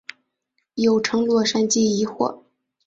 [0.73, 2.41] 又称洛杉矶疑惑。